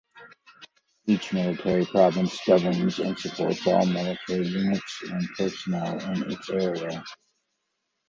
[1.05, 7.03] Each military province governs and supports all military units and personnel in its area.